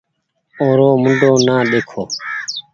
[0.61, 2.03] اورو منڍو نآ ۮيکو